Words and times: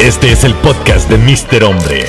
Este 0.00 0.32
es 0.32 0.44
el 0.44 0.54
podcast 0.54 1.10
de 1.10 1.18
Mr. 1.18 1.62
Hombre. 1.62 2.04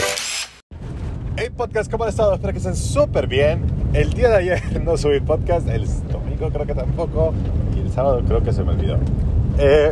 Hey 1.35 1.49
podcast, 1.57 1.91
¿cómo 1.91 2.05
han 2.05 2.09
estado? 2.09 2.33
Espero 2.35 2.53
que 2.53 2.59
estén 2.59 2.77
súper 2.77 3.27
bien. 3.27 3.65
El 3.91 4.13
día 4.13 4.29
de 4.29 4.37
ayer 4.37 4.81
no 4.85 4.95
subí 4.95 5.19
podcast, 5.19 5.67
el 5.67 5.85
domingo 6.09 6.49
creo 6.53 6.65
que 6.65 6.73
tampoco, 6.73 7.33
y 7.75 7.81
el 7.81 7.91
sábado 7.91 8.21
creo 8.25 8.41
que 8.43 8.53
se 8.53 8.63
me 8.63 8.71
olvidó. 8.71 8.95
Eh, 9.59 9.91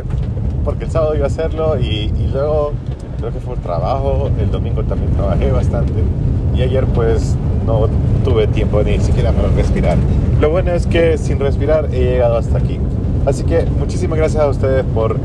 porque 0.64 0.84
el 0.84 0.90
sábado 0.90 1.14
iba 1.14 1.24
a 1.24 1.26
hacerlo 1.26 1.78
y, 1.78 2.10
y 2.18 2.30
luego 2.32 2.72
creo 3.18 3.34
que 3.34 3.40
fue 3.40 3.52
un 3.52 3.60
trabajo, 3.60 4.30
el 4.40 4.50
domingo 4.50 4.82
también 4.84 5.12
trabajé 5.12 5.52
bastante 5.52 6.02
y 6.56 6.62
ayer 6.62 6.86
pues 6.86 7.36
no 7.66 7.86
tuve 8.24 8.46
tiempo 8.46 8.82
ni 8.82 8.98
siquiera 8.98 9.30
para 9.32 9.48
respirar. 9.48 9.98
Lo 10.40 10.48
bueno 10.48 10.72
es 10.72 10.86
que 10.86 11.18
sin 11.18 11.38
respirar 11.38 11.90
he 11.92 12.02
llegado 12.02 12.38
hasta 12.38 12.56
aquí. 12.56 12.80
Así 13.26 13.44
que 13.44 13.66
muchísimas 13.78 14.18
gracias 14.18 14.42
a 14.42 14.48
ustedes 14.48 14.86
por 14.94 15.20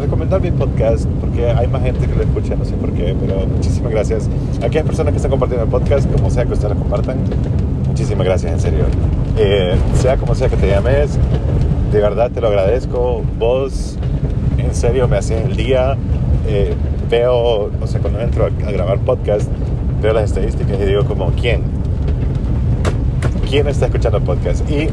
recomendar 0.00 0.40
mi 0.40 0.50
podcast, 0.50 1.06
porque 1.20 1.50
hay 1.50 1.66
más 1.68 1.82
gente 1.82 2.06
que 2.06 2.14
lo 2.14 2.22
escucha, 2.22 2.56
no 2.56 2.64
sé 2.64 2.74
por 2.74 2.92
qué, 2.92 3.14
pero 3.18 3.46
muchísimas 3.46 3.90
gracias. 3.90 4.28
A 4.62 4.66
aquellas 4.66 4.86
personas 4.86 5.12
que 5.12 5.16
están 5.16 5.30
compartiendo 5.30 5.64
el 5.64 5.70
podcast, 5.70 6.10
como 6.10 6.30
sea 6.30 6.44
que 6.44 6.52
ustedes 6.52 6.74
lo 6.74 6.80
compartan, 6.80 7.18
muchísimas 7.88 8.26
gracias, 8.26 8.52
en 8.52 8.60
serio. 8.60 8.84
Eh, 9.38 9.74
sea 9.94 10.16
como 10.16 10.34
sea 10.34 10.48
que 10.48 10.56
te 10.56 10.68
llames, 10.68 11.18
de 11.92 12.00
verdad 12.00 12.30
te 12.30 12.40
lo 12.40 12.48
agradezco. 12.48 13.22
Vos, 13.38 13.98
en 14.58 14.74
serio, 14.74 15.08
me 15.08 15.16
haces 15.16 15.44
el 15.44 15.56
día. 15.56 15.96
Eh, 16.46 16.74
veo, 17.10 17.70
o 17.80 17.86
sea, 17.86 18.00
cuando 18.00 18.20
entro 18.20 18.44
a, 18.44 18.68
a 18.68 18.70
grabar 18.70 18.98
podcast, 18.98 19.50
veo 20.02 20.12
las 20.12 20.24
estadísticas 20.24 20.78
y 20.80 20.84
digo 20.84 21.04
como, 21.04 21.30
¿quién? 21.32 21.62
¿Quién 23.48 23.68
está 23.68 23.86
escuchando 23.86 24.18
el 24.18 24.24
podcast? 24.24 24.68
Y 24.70 24.88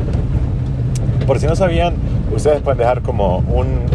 por 1.25 1.39
si 1.39 1.47
no 1.47 1.55
sabían, 1.55 1.95
ustedes 2.35 2.61
pueden 2.61 2.79
dejar 2.79 3.01
como 3.01 3.39
un, 3.39 3.85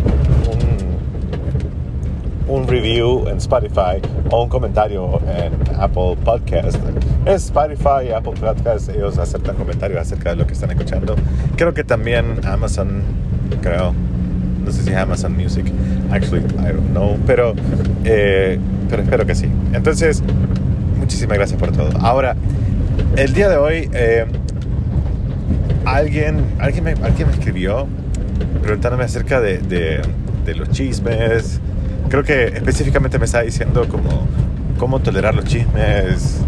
un, 2.49 2.67
review 2.67 3.29
en 3.29 3.39
Spotify 3.39 4.01
o 4.31 4.45
un 4.45 4.49
comentario 4.49 5.21
en 5.27 5.53
Apple 5.79 6.17
Podcast. 6.25 6.79
Es 7.27 7.45
Spotify 7.47 8.13
Apple 8.15 8.35
Podcast, 8.41 8.89
ellos 8.89 9.19
aceptan 9.19 9.57
comentarios 9.57 10.01
acerca 10.01 10.31
de 10.31 10.37
lo 10.37 10.47
que 10.47 10.55
están 10.55 10.71
escuchando. 10.71 11.15
Creo 11.57 11.75
que 11.75 11.85
también 11.85 12.41
Amazon, 12.47 13.03
creo, 13.63 13.95
no 14.65 14.71
sé 14.73 14.83
si 14.83 14.95
Amazon 14.95 15.37
Music, 15.37 15.67
actually, 16.11 16.45
I 16.59 16.73
don't 16.73 16.91
know, 16.91 17.19
pero, 17.27 17.55
eh, 18.05 18.59
pero 18.89 19.03
espero 19.03 19.27
que 19.27 19.35
sí. 19.35 19.49
Entonces, 19.73 20.23
muchísimas 20.99 21.37
gracias 21.37 21.59
por 21.59 21.73
todo. 21.73 21.91
Ahora, 22.01 22.37
el 23.17 23.35
día 23.35 23.49
de 23.49 23.57
hoy, 23.57 23.91
eh, 23.93 24.27
alguien, 25.85 26.45
alguien, 26.59 26.85
me, 26.85 26.91
alguien 26.93 27.29
me 27.29 27.35
escribió 27.35 27.87
preguntándome 28.63 29.05
acerca 29.05 29.41
de, 29.41 29.59
de, 29.59 30.03
de, 30.45 30.55
los 30.55 30.71
chismes. 30.71 31.61
Creo 32.09 32.25
que 32.25 32.45
específicamente 32.47 33.19
me 33.19 33.27
estaba 33.27 33.45
diciendo 33.45 33.87
como 33.89 34.27
cómo 34.79 35.01
tolerar 35.01 35.35
los 35.35 35.45
chismes 35.45 36.39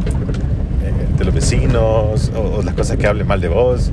eh, 0.83 1.19
de 1.19 1.25
los 1.25 1.35
vecinos 1.35 2.33
o, 2.35 2.59
o, 2.59 2.63
las 2.63 2.75
cosas 2.75 2.97
que 2.97 3.07
hablen 3.07 3.27
mal 3.27 3.41
de 3.41 3.49
vos 3.49 3.91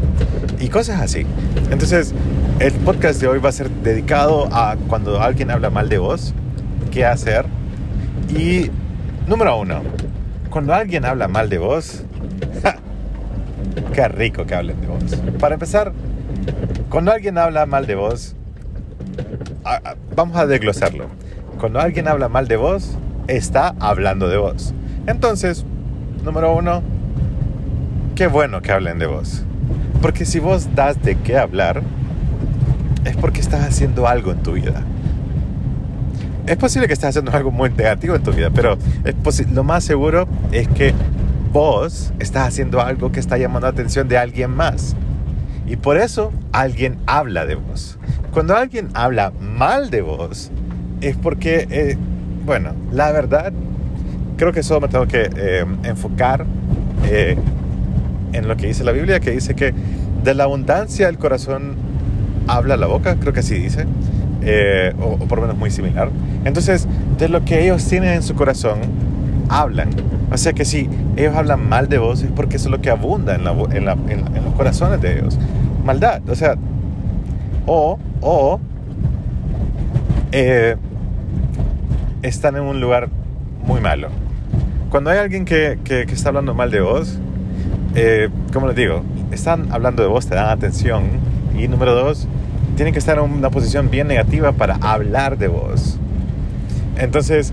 y 0.59 0.69
cosas 0.69 1.01
así. 1.01 1.25
Entonces, 1.71 2.13
el 2.59 2.73
podcast 2.73 3.19
de 3.19 3.27
hoy 3.27 3.39
va 3.39 3.49
a 3.49 3.51
ser 3.51 3.69
dedicado 3.69 4.47
a 4.51 4.77
cuando 4.88 5.21
alguien 5.21 5.51
habla 5.51 5.69
mal 5.69 5.89
de 5.89 5.97
vos, 5.97 6.33
qué 6.91 7.05
hacer. 7.05 7.45
Y 8.29 8.71
número 9.27 9.59
uno, 9.59 9.81
cuando 10.49 10.73
alguien 10.73 11.05
habla 11.05 11.27
mal 11.27 11.49
de 11.49 11.57
vos, 11.57 12.03
¡ja! 12.63 12.77
qué 13.93 14.07
rico 14.07 14.45
que 14.45 14.55
hablen 14.55 14.79
de 14.81 14.88
vos. 14.88 15.03
Para 15.39 15.55
empezar, 15.55 15.93
cuando 16.89 17.11
alguien 17.11 17.38
habla 17.38 17.65
mal 17.65 17.85
de 17.85 17.95
vos, 17.95 18.35
vamos 20.15 20.38
a 20.38 20.45
desglosarlo. 20.45 21.07
Cuando 21.59 21.80
alguien 21.80 22.08
habla 22.08 22.30
mal 22.30 22.47
de 22.47 22.55
vos, 22.55 22.97
está 23.27 23.73
hablando 23.80 24.27
de 24.27 24.38
vos. 24.38 24.73
Entonces, 25.08 25.66
número 26.23 26.56
uno, 26.56 26.84
qué 28.16 28.28
bueno 28.28 28.62
que 28.62 28.72
hablen 28.72 29.00
de 29.00 29.07
vos. 29.07 29.44
Porque 30.01 30.25
si 30.25 30.40
vos 30.40 30.75
das 30.75 31.01
de 31.01 31.16
qué 31.16 31.38
hablar, 31.38 31.81
es 33.06 33.18
porque 33.18 33.41
estás 33.41 33.63
haciendo 33.66 34.07
algo 34.07 34.31
en 34.31 34.44
tu 34.44 34.51
vida. 34.53 34.84
Es 36.45 36.57
posible 36.57 36.88
que 36.88 36.94
estés 36.94 37.09
haciendo 37.09 37.31
algo 37.31 37.51
muy 37.51 37.69
negativo 37.72 38.16
en 38.16 38.24
tu 38.24 38.31
vida, 38.31 38.51
pero 38.53 38.78
es 39.03 39.50
lo 39.50 39.63
más 39.63 39.84
seguro 39.84 40.28
es 40.51 40.68
que 40.68 40.94
vos 41.51 42.13
estás 42.19 42.47
haciendo 42.47 42.81
algo 42.81 43.12
que 43.12 43.19
está 43.19 43.38
llamando 43.38 43.68
la 43.68 43.72
atención 43.72 44.07
de 44.07 44.18
alguien 44.18 44.51
más. 44.51 44.95
Y 45.66 45.75
por 45.75 45.97
eso 45.97 46.31
alguien 46.51 46.97
habla 47.07 47.45
de 47.45 47.56
vos. 47.56 47.97
Cuando 48.31 48.56
alguien 48.56 48.89
habla 48.94 49.31
mal 49.41 49.89
de 49.89 50.01
vos, 50.01 50.51
es 51.02 51.16
porque, 51.16 51.68
eh, 51.69 51.97
bueno, 52.46 52.72
la 52.91 53.12
verdad, 53.12 53.52
creo 54.38 54.52
que 54.52 54.63
solo 54.63 54.81
me 54.81 54.88
tengo 54.88 55.08
que 55.08 55.30
eh, 55.35 55.66
enfocar 55.84 56.46
eh, 57.06 57.38
en 58.34 58.47
lo 58.47 58.58
que 58.58 58.68
dice 58.68 58.84
la 58.84 58.91
Biblia, 58.91 59.19
que 59.19 59.31
dice 59.31 59.56
que 59.56 59.74
de 60.24 60.34
la 60.34 60.46
abundancia 60.46 61.07
del 61.07 61.18
corazón 61.18 61.75
habla 62.47 62.78
la 62.78 62.88
boca, 62.88 63.16
creo 63.19 63.34
que 63.34 63.41
así 63.41 63.56
dice, 63.56 63.86
o, 65.00 65.06
o 65.06 65.28
por 65.28 65.40
lo 65.40 65.44
menos 65.44 65.57
muy 65.57 65.69
similar. 65.72 66.09
Entonces, 66.46 66.88
de 67.18 67.30
lo 67.30 67.44
que 67.44 67.63
ellos 67.63 67.86
tienen 67.86 68.13
en 68.13 68.24
su 68.24 68.36
corazón, 68.36 68.80
hablan. 69.50 69.90
O 70.31 70.38
sea 70.38 70.53
que 70.53 70.66
si 70.66 70.90
ellos 71.16 71.36
hablan 71.36 71.68
mal 71.68 71.88
de 71.88 71.97
vos 71.97 72.22
es 72.22 72.31
porque 72.31 72.57
eso 72.57 72.68
es 72.68 72.72
lo 72.72 72.81
que 72.81 72.90
abunda 72.90 73.36
en, 73.36 73.44
la, 73.44 73.52
en, 73.72 73.86
la, 73.86 73.94
en, 73.94 74.36
en 74.36 74.44
los 74.44 74.53
corazones 74.56 75.02
de 75.02 75.19
ellos. 75.19 75.38
Maldad. 75.86 76.22
O 76.30 76.36
sea, 76.36 76.56
o, 77.66 77.97
o 78.22 78.59
eh, 80.31 80.75
están 82.22 82.55
en 82.55 82.63
un 82.63 82.79
lugar 82.79 83.09
muy 83.66 83.81
malo. 83.81 84.09
Cuando 84.89 85.09
hay 85.09 85.17
alguien 85.17 85.45
que, 85.45 85.79
que, 85.83 86.01
está 86.03 86.29
hablando 86.29 86.53
mal 86.53 86.72
de 86.72 86.81
vos, 86.81 87.19
eh, 87.95 88.29
como 88.53 88.67
les 88.67 88.75
digo, 88.75 89.03
están 89.31 89.72
hablando 89.72 90.01
de 90.01 90.09
vos, 90.09 90.27
te 90.27 90.35
dan 90.35 90.50
atención. 90.50 91.03
Y 91.57 91.67
número 91.67 91.94
dos, 91.94 92.27
tienen 92.75 92.94
que 92.94 93.00
estar 93.00 93.17
en 93.17 93.23
una 93.23 93.50
posición 93.50 93.89
bien 93.89 94.07
negativa 94.07 94.51
para 94.51 94.75
hablar 94.75 95.38
de 95.38 95.47
vos. 95.47 95.97
Entonces, 96.97 97.51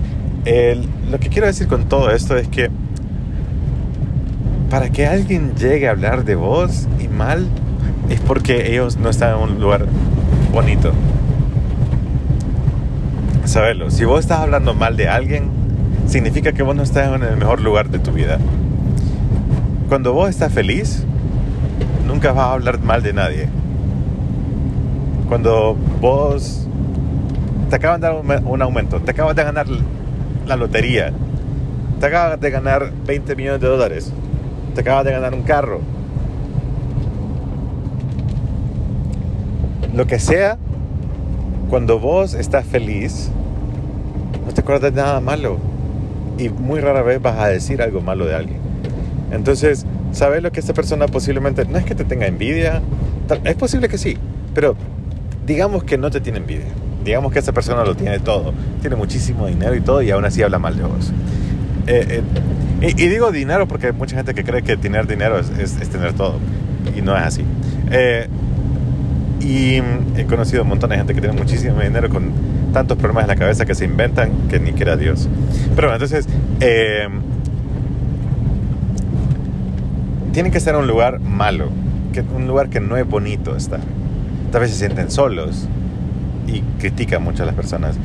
lo 1.09 1.19
que 1.19 1.29
quiero 1.29 1.47
decir 1.47 1.67
con 1.67 1.89
todo 1.89 2.11
esto 2.11 2.37
es 2.37 2.47
que 2.47 2.69
para 4.69 4.89
que 4.89 5.07
alguien 5.07 5.55
llegue 5.55 5.87
a 5.87 5.91
hablar 5.91 6.25
de 6.25 6.35
vos 6.35 6.87
y 6.99 7.07
mal, 7.07 7.47
es 8.09 8.19
porque 8.21 8.71
ellos 8.71 8.97
no 8.97 9.09
están 9.09 9.35
en 9.35 9.41
un 9.41 9.59
lugar 9.59 9.85
bonito. 10.53 10.91
Sabelo, 13.55 13.89
si 13.89 14.03
vos 14.03 14.19
estás 14.19 14.41
hablando 14.41 14.73
mal 14.73 14.97
de 14.97 15.07
alguien, 15.07 15.49
significa 16.07 16.51
que 16.51 16.61
vos 16.61 16.75
no 16.75 16.83
estás 16.83 17.07
en 17.15 17.23
el 17.23 17.37
mejor 17.37 17.61
lugar 17.61 17.89
de 17.89 17.99
tu 17.99 18.11
vida. 18.11 18.37
Cuando 19.87 20.11
vos 20.11 20.29
estás 20.29 20.51
feliz, 20.51 21.05
nunca 22.05 22.33
vas 22.33 22.47
a 22.47 22.51
hablar 22.51 22.81
mal 22.81 23.01
de 23.01 23.13
nadie. 23.13 23.47
Cuando 25.29 25.73
vos 26.01 26.67
te 27.69 27.77
acaban 27.77 28.01
de 28.01 28.07
dar 28.07 28.41
un 28.43 28.61
aumento, 28.61 28.99
te 28.99 29.11
acabas 29.11 29.37
de 29.37 29.45
ganar 29.45 29.67
la 30.45 30.57
lotería, 30.57 31.13
te 32.01 32.07
acabas 32.07 32.37
de 32.41 32.51
ganar 32.51 32.91
20 33.05 33.37
millones 33.37 33.61
de 33.61 33.67
dólares, 33.69 34.11
te 34.73 34.81
acabas 34.81 35.05
de 35.05 35.13
ganar 35.13 35.33
un 35.33 35.43
carro, 35.43 35.79
lo 39.93 40.05
que 40.07 40.19
sea, 40.19 40.57
cuando 41.69 41.99
vos 41.99 42.33
estás 42.33 42.65
feliz, 42.65 43.31
acuerdas 44.65 44.93
de 44.93 45.01
nada 45.01 45.19
malo. 45.21 45.57
Y 46.37 46.49
muy 46.49 46.81
rara 46.81 47.01
vez 47.01 47.21
vas 47.21 47.37
a 47.39 47.47
decir 47.47 47.81
algo 47.81 48.01
malo 48.01 48.25
de 48.25 48.35
alguien. 48.35 48.57
Entonces, 49.31 49.85
¿sabes 50.11 50.41
lo 50.41 50.51
que 50.51 50.59
esta 50.59 50.73
persona 50.73 51.07
posiblemente, 51.07 51.65
no 51.65 51.77
es 51.77 51.85
que 51.85 51.95
te 51.95 52.03
tenga 52.03 52.25
envidia, 52.25 52.81
es 53.43 53.55
posible 53.55 53.87
que 53.87 53.97
sí, 53.97 54.17
pero 54.53 54.75
digamos 55.45 55.83
que 55.83 55.97
no 55.97 56.11
te 56.11 56.19
tiene 56.19 56.39
envidia. 56.39 56.65
Digamos 57.03 57.31
que 57.31 57.39
esta 57.39 57.51
persona 57.51 57.85
lo 57.85 57.95
tiene 57.95 58.19
todo, 58.19 58.53
tiene 58.81 58.95
muchísimo 58.95 59.47
dinero 59.47 59.75
y 59.75 59.81
todo, 59.81 60.01
y 60.01 60.11
aún 60.11 60.25
así 60.25 60.41
habla 60.41 60.59
mal 60.59 60.75
de 60.75 60.83
vos. 60.83 61.11
Eh, 61.87 62.21
eh, 62.81 62.93
y, 62.97 63.07
digo 63.07 63.31
dinero 63.31 63.67
porque 63.67 63.87
hay 63.87 63.93
mucha 63.93 64.15
gente 64.15 64.33
que 64.33 64.43
cree 64.43 64.63
que 64.63 64.75
tener 64.75 65.05
dinero 65.05 65.39
es, 65.39 65.49
es, 65.51 65.79
es 65.79 65.89
tener 65.89 66.13
todo, 66.13 66.39
y 66.95 67.01
no 67.01 67.15
es 67.15 67.23
así. 67.23 67.43
Eh, 67.91 68.27
y 69.39 69.75
he 70.19 70.25
conocido 70.27 70.63
un 70.63 70.69
montón 70.69 70.89
de 70.89 70.97
gente 70.97 71.13
que 71.13 71.21
tiene 71.21 71.37
muchísimo 71.37 71.79
dinero 71.79 72.09
con 72.09 72.31
tantos 72.75 72.97
problemas 72.97 73.23
en 73.23 73.29
la 73.29 73.35
cabeza 73.37 73.65
que 73.65 73.73
se 73.73 73.85
inventan 73.85 74.49
que 74.49 74.59
ni 74.59 74.73
quiera 74.73 74.97
Dios. 74.97 75.29
Pero 75.77 75.87
bueno, 75.87 75.93
entonces, 75.93 76.27
eh, 76.59 77.07
tienen 80.33 80.51
que 80.51 80.57
en 80.57 80.75
un 80.75 80.85
lugar 80.85 81.21
malo, 81.21 81.69
que, 82.11 82.19
un 82.19 82.47
lugar 82.47 82.69
que 82.69 82.81
no 82.81 82.97
es 82.97 83.07
bonito 83.07 83.55
estar. 83.55 83.79
Tal 84.51 84.59
vez 84.59 84.71
se 84.71 84.77
sienten 84.77 85.09
solos 85.09 85.69
y 86.47 86.59
critican 86.77 87.23
mucho 87.23 87.43
a 87.43 87.45
las 87.45 87.55
personas. 87.55 87.95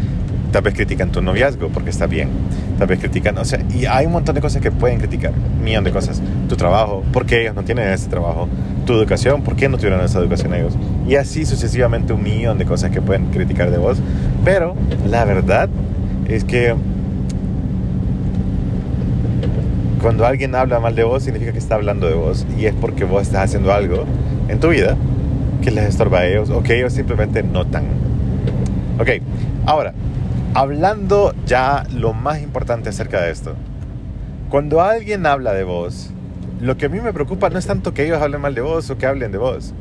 Tal 0.53 0.63
vez 0.63 0.75
critican 0.75 1.11
tu 1.11 1.21
noviazgo 1.21 1.71
porque 1.71 1.91
está 1.91 2.07
bien. 2.07 2.29
Tal 2.79 2.87
vez 2.87 3.01
critican, 3.01 3.39
o 3.39 3.45
sea, 3.45 3.61
y 3.75 3.87
hay 3.87 4.07
un 4.07 4.13
montón 4.13 4.37
de 4.37 4.41
cosas 4.41 4.63
que 4.63 4.71
pueden 4.71 5.01
criticar. 5.01 5.33
Un 5.33 5.65
millón 5.65 5.83
de 5.83 5.91
cosas. 5.91 6.23
Tu 6.49 6.55
trabajo, 6.55 7.03
¿por 7.13 7.27
qué 7.27 7.43
ellos 7.43 7.57
no 7.57 7.65
tienen 7.65 7.89
ese 7.89 8.09
trabajo? 8.09 8.49
Tu 8.87 8.93
educación, 8.93 9.43
¿por 9.43 9.57
qué 9.57 9.69
no 9.69 9.79
tuvieron 9.79 10.01
esa 10.01 10.21
educación 10.21 10.55
ellos? 10.55 10.75
Y 11.11 11.17
así 11.17 11.45
sucesivamente 11.45 12.13
un 12.13 12.23
millón 12.23 12.57
de 12.57 12.65
cosas 12.65 12.91
que 12.91 13.03
pueden 13.03 13.27
criticar 13.27 13.71
de 13.71 13.79
vos. 13.79 13.99
Pero 14.45 14.77
la 15.07 15.25
verdad 15.25 15.69
es 16.29 16.45
que 16.45 16.75
Cuando 20.01 20.25
alguien 20.25 20.55
habla 20.55 20.81
mal 20.81 20.95
de 20.95 21.05
vos, 21.05 21.23
significa 21.23 21.53
que 21.53 21.59
está 21.59 21.75
hablando 21.75 22.09
de 22.09 22.15
vos 22.15 22.47
y 22.59 22.65
es 22.65 22.73
porque 22.73 23.05
vos 23.05 23.21
estás 23.21 23.45
haciendo 23.45 23.71
algo 23.71 24.05
en 24.49 24.59
tu 24.59 24.69
vida 24.69 24.97
que 25.61 25.71
les 25.71 25.85
estorba 25.85 26.21
a 26.21 26.27
ellos 26.27 26.49
o 26.49 26.63
que 26.63 26.79
ellos 26.79 26.95
simplemente 26.95 27.43
notan. 27.43 27.85
Ok, 28.99 29.09
ahora, 29.67 29.93
hablando 30.55 31.35
ya 31.45 31.85
lo 31.95 32.15
más 32.15 32.41
importante 32.41 32.89
acerca 32.89 33.21
de 33.21 33.31
esto. 33.31 33.57
Cuando 34.49 34.81
alguien 34.81 35.27
habla 35.27 35.53
de 35.53 35.65
vos, 35.65 36.11
lo 36.63 36.79
que 36.79 36.87
a 36.87 36.89
mí 36.89 36.99
me 37.01 37.13
preocupa 37.13 37.51
no 37.51 37.59
es 37.59 37.67
tanto 37.67 37.93
que 37.93 38.07
ellos 38.07 38.23
hablen 38.23 38.41
mal 38.41 38.55
de 38.55 38.63
vos 38.63 38.89
o 38.89 38.97
que 38.97 39.05
hablen 39.05 39.33
de 39.33 39.39
vos. 39.39 39.75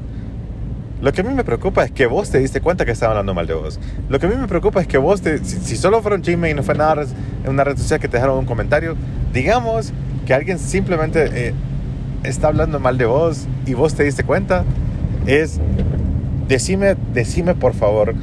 Lo 1.01 1.13
que 1.13 1.22
a 1.22 1.24
mí 1.24 1.34
me 1.34 1.46
preocupa 1.46 1.86
es 1.86 1.92
que 1.92 2.07
vos 2.07 2.30
te 2.30 2.40
diste 2.40 2.60
cuenta 2.60 2.84
que 2.84 2.92
estaban 2.92 3.16
hablando 3.16 3.34
mal 3.34 3.48
de 3.48 3.54
vos. 3.54 3.80
Lo 4.10 4.19
que 4.19 4.25
a 4.25 4.30
mí 4.30 4.36
me 4.36 4.48
preocupa 4.48 4.81
es 4.81 4.88
que 4.88 4.98
vos, 4.98 5.22
te, 5.22 5.44
si, 5.46 5.78
solo 5.78 6.01
fueron 6.01 6.22
chisme 6.22 6.50
y 6.50 6.54
no 6.54 6.62
fue 6.62 6.75
nada 6.75 7.06
en 7.44 7.50
una 7.50 7.63
red 7.63 7.78
social 7.78 8.01
que 8.01 8.10
te 8.10 8.18
dejaron 8.18 8.40
un 8.40 8.46
comentario, 8.46 8.96
digamos 9.31 9.94
que 10.25 10.34
alguien 10.34 10.60
simplemente 10.60 11.48
eh, 11.48 11.54
está 12.24 12.50
hablando 12.50 12.81
mal 12.81 12.98
de 12.98 13.06
vos 13.06 13.48
y 13.66 13.75
vos 13.75 13.94
te 13.94 14.04
diste 14.04 14.24
cuenta, 14.24 14.66
es, 15.25 15.62
decime, 16.50 16.98
decime 17.13 17.56
por 17.56 17.74
favor, 17.74 18.13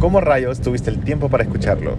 ¿cómo 0.00 0.22
rayos 0.22 0.60
tuviste 0.60 0.88
el 0.88 1.00
tiempo 1.00 1.28
para 1.28 1.44
escucharlo? 1.44 1.96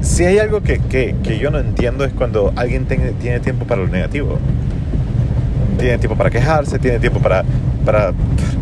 Si 0.00 0.24
hay 0.24 0.38
algo 0.38 0.62
que, 0.62 0.78
que, 0.78 1.16
que 1.24 1.38
yo 1.38 1.50
no 1.50 1.58
entiendo 1.58 2.04
es 2.04 2.12
cuando 2.12 2.52
alguien 2.54 2.86
tiene 2.86 3.40
tiempo 3.40 3.66
para 3.66 3.82
lo 3.82 3.88
negativo. 3.88 4.38
Tiene 5.78 5.98
tiempo 5.98 6.16
para 6.16 6.30
quejarse, 6.30 6.78
tiene 6.78 6.98
tiempo 6.98 7.20
para, 7.20 7.44
para, 7.84 8.12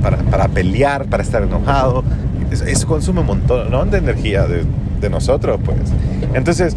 para, 0.03 0.19
para 0.19 0.49
pelear, 0.49 1.07
para 1.07 1.23
estar 1.23 1.43
enojado. 1.43 2.05
Eso, 2.51 2.87
consume 2.87 3.21
un 3.21 3.27
montón 3.27 3.91
de 3.91 3.99
energía 3.99 4.47
de, 4.47 4.65
de 5.01 5.11
nosotros, 5.11 5.61
pues. 5.65 5.79
Entonces, 6.35 6.77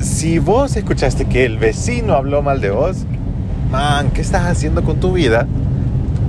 si 0.00 0.38
vos 0.38 0.76
escuchaste 0.76 1.24
que 1.26 1.44
el 1.44 1.58
vecino 1.58 2.14
habló 2.14 2.42
mal 2.42 2.60
de 2.60 2.70
vos, 2.70 3.04
man, 3.70 4.10
¿qué 4.10 4.20
estás 4.20 4.44
haciendo 4.44 4.82
con 4.82 5.00
tu 5.00 5.12
vida? 5.12 5.46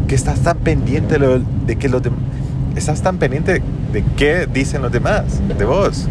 Que 0.07 0.15
estás 0.15 0.39
tan 0.39 0.57
pendiente 0.57 1.17
de, 1.19 1.75
que 1.75 1.89
los. 1.89 2.01
Estás 2.75 3.01
tan 3.01 3.17
pendiente 3.17 3.61
de 3.91 4.03
qué 4.15 4.47
dicen 4.51 4.81
los 4.81 4.91
demás 4.91 5.41
de 5.57 5.65
vos. 5.65 6.07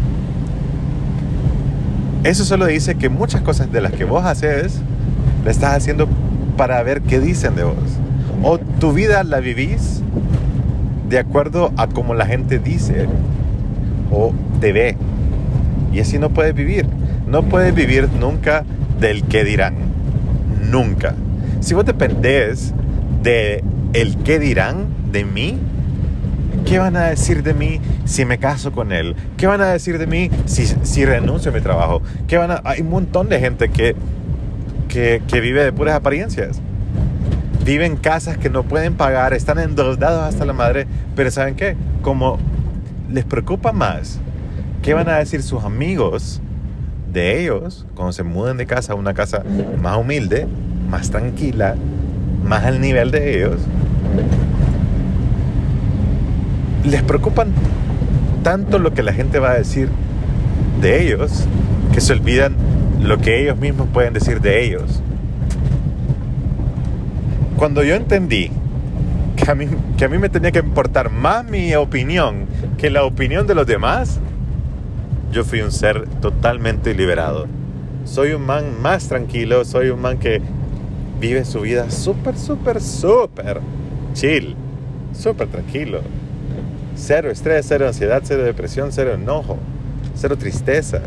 Eso 2.23 2.43
solo 2.43 2.65
dice 2.65 2.95
que 2.95 3.09
muchas 3.09 3.41
cosas 3.41 3.71
de 3.71 3.79
las 3.79 3.93
que 3.93 4.03
vos 4.03 4.25
haces, 4.25 4.81
la 5.45 5.51
estás 5.51 5.75
haciendo 5.75 6.07
para 6.57 6.81
ver 6.83 7.01
qué 7.01 7.19
dicen 7.19 7.55
de 7.55 7.63
vos. 7.63 7.75
O 8.43 8.57
tu 8.57 8.91
vida 8.91 9.23
la 9.23 9.39
vivís 9.39 10.01
de 11.07 11.19
acuerdo 11.19 11.71
a 11.77 11.87
cómo 11.87 12.13
la 12.13 12.25
gente 12.25 12.59
dice 12.59 13.07
o 14.11 14.33
te 14.59 14.73
ve. 14.73 14.97
Y 15.93 15.99
así 15.99 16.19
no 16.19 16.29
puedes 16.31 16.53
vivir. 16.53 16.87
No 17.27 17.43
puedes 17.43 17.73
vivir 17.73 18.09
nunca 18.19 18.65
del 18.99 19.23
qué 19.23 19.43
dirán. 19.43 19.75
Nunca. 20.69 21.15
Si 21.61 21.73
vos 21.73 21.85
dependés 21.85 22.73
de 23.23 23.63
el 23.93 24.17
qué 24.17 24.39
dirán 24.39 24.87
de 25.11 25.23
mí, 25.25 25.57
¿qué 26.65 26.79
van 26.79 26.95
a 26.97 27.05
decir 27.05 27.43
de 27.43 27.53
mí 27.53 27.79
si 28.05 28.25
me 28.25 28.37
caso 28.37 28.71
con 28.71 28.91
él? 28.91 29.15
¿Qué 29.37 29.47
van 29.47 29.61
a 29.61 29.67
decir 29.67 29.97
de 29.97 30.07
mí 30.07 30.29
si, 30.45 30.65
si 30.65 31.05
renuncio 31.05 31.51
a 31.51 31.53
mi 31.53 31.61
trabajo? 31.61 32.01
¿Qué 32.27 32.37
van 32.37 32.51
a... 32.51 32.61
Hay 32.63 32.81
un 32.81 32.89
montón 32.89 33.29
de 33.29 33.39
gente 33.39 33.69
que 33.69 33.95
que, 35.27 35.41
vive 35.41 35.63
de 35.63 35.71
puras 35.71 35.95
apariencias. 35.95 36.59
Vive 37.63 37.85
en 37.85 37.97
casas 37.97 38.37
que 38.37 38.49
no 38.49 38.63
pueden 38.63 38.95
pagar, 38.95 39.33
están 39.33 39.59
endeudados 39.59 40.23
hasta 40.23 40.45
la 40.45 40.53
madre, 40.53 40.87
pero 41.15 41.29
¿saben 41.29 41.55
qué? 41.55 41.75
Como 42.01 42.39
les 43.11 43.23
preocupa 43.23 43.71
más 43.71 44.19
qué 44.81 44.93
van 44.93 45.07
a 45.09 45.17
decir 45.17 45.43
sus 45.43 45.63
amigos 45.63 46.41
de 47.13 47.41
ellos 47.41 47.85
cuando 47.93 48.11
se 48.11 48.23
muden 48.23 48.57
de 48.57 48.65
casa 48.65 48.93
a 48.93 48.95
una 48.95 49.13
casa 49.13 49.43
más 49.81 49.97
humilde, 49.97 50.47
más 50.89 51.11
tranquila, 51.11 51.75
más 52.43 52.63
al 52.63 52.81
nivel 52.81 53.11
de 53.11 53.37
ellos, 53.37 53.57
les 56.85 57.03
preocupan 57.03 57.49
tanto 58.43 58.79
lo 58.79 58.93
que 58.93 59.03
la 59.03 59.13
gente 59.13 59.39
va 59.39 59.51
a 59.51 59.57
decir 59.57 59.89
de 60.81 61.03
ellos 61.03 61.45
que 61.93 62.01
se 62.01 62.13
olvidan 62.13 62.55
lo 63.01 63.17
que 63.19 63.41
ellos 63.41 63.57
mismos 63.57 63.87
pueden 63.93 64.13
decir 64.13 64.41
de 64.41 64.63
ellos. 64.65 65.01
Cuando 67.57 67.83
yo 67.83 67.95
entendí 67.95 68.51
que 69.35 69.49
a 69.49 69.55
mí, 69.55 69.67
que 69.97 70.05
a 70.05 70.09
mí 70.09 70.17
me 70.17 70.29
tenía 70.29 70.51
que 70.51 70.59
importar 70.59 71.11
más 71.11 71.45
mi 71.45 71.73
opinión 71.75 72.45
que 72.77 72.89
la 72.89 73.03
opinión 73.03 73.47
de 73.47 73.55
los 73.55 73.65
demás, 73.65 74.19
yo 75.31 75.43
fui 75.43 75.61
un 75.61 75.71
ser 75.71 76.07
totalmente 76.21 76.93
liberado. 76.93 77.47
Soy 78.05 78.33
un 78.33 78.45
man 78.45 78.81
más 78.81 79.07
tranquilo, 79.07 79.65
soy 79.65 79.89
un 79.89 80.01
man 80.01 80.17
que 80.17 80.41
vive 81.19 81.45
su 81.45 81.61
vida 81.61 81.89
súper, 81.89 82.37
súper, 82.37 82.81
súper 82.81 83.59
chill, 84.13 84.55
súper 85.13 85.47
tranquilo. 85.47 86.01
Cero 86.95 87.29
estrés, 87.29 87.65
cero 87.67 87.87
ansiedad, 87.87 88.21
cero 88.23 88.43
depresión, 88.43 88.91
cero 88.91 89.13
enojo, 89.13 89.57
cero 90.15 90.37
tristezas 90.37 91.01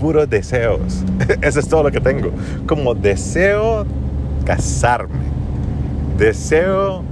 puros 0.00 0.28
deseos. 0.28 1.04
Eso 1.42 1.60
es 1.60 1.68
todo 1.68 1.84
lo 1.84 1.92
que 1.92 2.00
tengo. 2.00 2.30
Como 2.66 2.94
deseo 2.94 3.86
casarme. 4.44 5.30
Deseo 6.16 7.02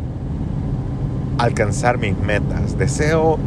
alcanzar 1.37 1.99
mis 1.99 2.19
metas. 2.19 2.77
Deseo 2.79 3.39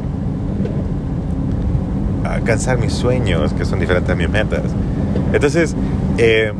alcanzar 2.24 2.78
mis 2.78 2.94
sueños, 2.94 3.52
que 3.54 3.66
son 3.66 3.80
diferentes 3.80 4.10
a 4.10 4.16
mis 4.16 4.30
metas. 4.30 4.62
Entonces, 5.34 5.76
eh, 6.18 6.54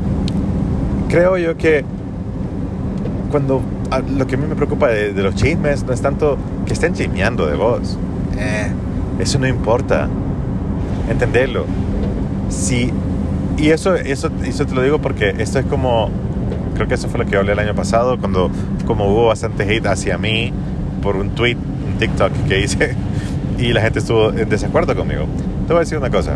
creo 1.08 1.38
yo 1.38 1.56
que 1.56 1.86
cuando 3.30 3.62
lo 4.18 4.28
que 4.28 4.36
a 4.36 4.38
mí 4.38 4.48
me 4.48 4.56
preocupa 4.56 4.88
de, 4.88 5.14
los 5.14 5.36
chismes 5.36 5.84
no 5.84 5.94
es 5.94 6.02
tanto 6.02 6.38
que 6.66 6.74
estén 6.74 6.94
chismeando 6.94 7.46
de 7.46 7.56
vos. 7.56 7.98
Eh, 8.38 8.72
eso 9.20 9.38
no 9.38 9.48
importa. 9.48 10.10
Entenderlo 11.10 11.66
Sí, 12.52 12.92
y 13.58 13.70
eso, 13.70 13.96
eso, 13.96 14.30
eso 14.44 14.66
te 14.66 14.76
lo 14.76 14.84
digo 14.84 15.00
porque 15.00 15.34
esto 15.38 15.60
es 15.60 15.66
como, 15.66 16.10
creo 16.76 16.88
que 16.88 16.96
eso 16.96 17.08
fue 17.08 17.20
lo 17.22 17.26
que 17.26 17.38
hablé 17.38 17.54
el 17.54 17.60
año 17.60 17.74
pasado, 17.74 18.20
cuando 18.20 18.52
como 18.86 19.08
hubo 19.08 19.28
bastante 19.28 19.64
hate 19.64 19.88
hacia 19.88 20.18
mí 20.18 20.52
por 21.02 21.16
un 21.16 21.30
tweet, 21.30 21.56
un 21.56 21.98
TikTok 21.98 22.34
que 22.48 22.60
hice, 22.60 22.96
y 23.58 23.72
la 23.72 23.82
gente 23.82 24.00
estuvo 24.00 24.32
en 24.32 24.50
desacuerdo 24.50 24.96
conmigo. 24.96 25.26
Te 25.66 25.74
voy 25.74 25.78
a 25.78 25.80
decir 25.80 25.98
una 25.98 26.10
cosa. 26.10 26.36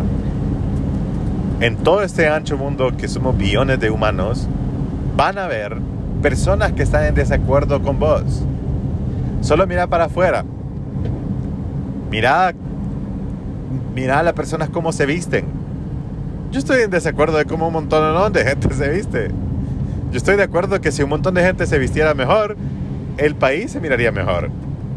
En 1.60 1.76
todo 1.76 2.02
este 2.02 2.28
ancho 2.28 2.56
mundo 2.56 2.96
que 2.96 3.08
somos 3.08 3.36
billones 3.36 3.78
de 3.78 3.90
humanos, 3.90 4.48
van 5.16 5.36
a 5.36 5.44
haber 5.44 5.76
personas 6.22 6.72
que 6.72 6.82
están 6.82 7.04
en 7.04 7.14
desacuerdo 7.14 7.82
con 7.82 7.98
vos. 7.98 8.42
Solo 9.42 9.66
mira 9.66 9.86
para 9.86 10.06
afuera. 10.06 10.44
Mira, 12.10 12.54
mira 13.94 14.20
a 14.20 14.22
las 14.22 14.32
personas 14.32 14.70
cómo 14.70 14.92
se 14.92 15.04
visten 15.04 15.55
yo 16.50 16.58
estoy 16.58 16.82
en 16.82 16.90
desacuerdo 16.90 17.38
de 17.38 17.44
cómo 17.44 17.66
un 17.66 17.72
montón 17.72 18.32
de 18.32 18.44
gente 18.48 18.72
se 18.74 18.88
viste. 18.88 19.30
Yo 20.10 20.16
estoy 20.16 20.36
de 20.36 20.42
acuerdo 20.42 20.80
que 20.80 20.92
si 20.92 21.02
un 21.02 21.10
montón 21.10 21.34
de 21.34 21.42
gente 21.42 21.66
se 21.66 21.78
vistiera 21.78 22.14
mejor, 22.14 22.56
el 23.18 23.34
país 23.34 23.72
se 23.72 23.80
miraría 23.80 24.12
mejor. 24.12 24.50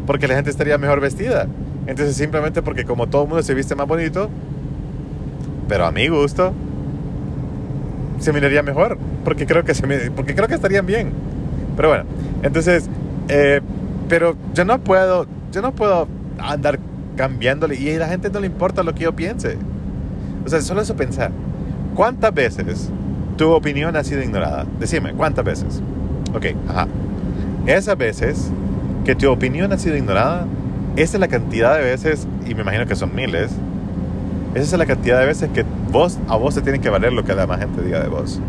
Porque 0.06 0.28
la 0.28 0.36
gente 0.36 0.50
estaría 0.50 0.78
mejor 0.78 1.00
vestida. 1.00 1.48
Entonces 1.88 2.16
simplemente 2.16 2.62
porque 2.62 2.86
como 2.86 3.08
todo 3.08 3.24
el 3.24 3.30
mundo 3.30 3.44
se 3.44 3.54
viste 3.54 3.76
más 3.76 3.88
bonito, 3.88 4.30
pero 5.68 5.86
a 5.86 5.92
mi 5.92 6.08
gusto, 6.08 6.54
se 8.20 8.32
miraría 8.34 8.64
mejor. 8.64 8.98
Porque 9.24 9.46
creo 9.46 9.64
que, 9.64 9.74
se 9.74 10.12
porque 10.12 10.36
creo 10.36 10.48
que 10.48 10.56
estarían 10.56 10.86
bien. 10.86 11.12
Pero 11.76 11.90
bueno, 11.90 12.04
entonces, 12.44 12.90
eh, 13.28 13.62
pero 14.08 14.36
yo 14.54 14.66
no 14.66 14.80
puedo, 14.80 15.26
yo 15.52 15.62
no 15.62 15.74
puedo 15.74 16.08
andar 16.38 16.80
cambiándole 17.16 17.76
y 17.76 17.94
a 17.96 18.00
la 18.00 18.08
gente 18.08 18.30
no 18.30 18.40
le 18.40 18.48
importa 18.48 18.84
lo 18.84 18.94
que 18.94 19.04
yo 19.04 19.14
piense. 19.14 19.58
O 20.46 20.50
sea, 20.50 20.62
solo 20.62 20.82
eso 20.82 20.96
pensar. 20.96 21.32
¿Cuántas 21.96 22.34
veces 22.34 22.90
tu 23.38 23.52
opinión 23.52 23.96
ha 23.96 24.04
sido 24.04 24.24
ignorada? 24.24 24.66
Decime, 24.80 25.14
¿cuántas 25.14 25.46
veces? 25.46 25.82
Ok, 26.34 26.46
ajá. 26.68 26.88
Esas 27.66 27.98
veces 27.98 28.52
que 29.04 29.16
tu 29.16 29.30
opinión 29.30 29.72
ha 29.74 29.78
sido 29.78 29.96
ignorada, 29.96 30.46
esa 30.96 31.18
es 31.18 31.20
la 31.20 31.28
cantidad 31.28 31.78
de 31.78 31.84
veces, 31.84 32.28
y 32.48 32.56
me 32.56 32.62
imagino 32.62 32.86
que 32.86 32.96
son 32.96 33.14
miles, 33.16 33.52
esa 34.56 34.64
es 34.64 34.78
la 34.78 34.86
cantidad 34.86 35.20
de 35.20 35.26
veces 35.26 35.50
que 35.54 35.64
vos, 35.92 36.18
a 36.28 36.36
vos 36.36 36.56
te 36.56 36.62
tiene 36.62 36.80
que 36.80 36.90
valer 36.90 37.14
lo 37.14 37.24
que 37.24 37.34
la 37.36 37.42
demás 37.42 37.60
gente 37.60 37.82
diga 37.82 38.00
de 38.00 38.10
vos. 38.10 38.40